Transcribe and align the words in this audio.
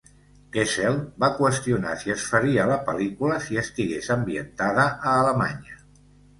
Kessel 0.53 0.95
va 1.23 1.29
qüestionar 1.35 1.91
si 2.05 2.15
es 2.15 2.25
faria 2.31 2.67
la 2.73 2.79
pel·lícula 2.89 3.39
si 3.51 3.61
estigués 3.65 4.11
ambientada 4.19 4.91
a 4.91 5.17
Alemanya. 5.23 5.81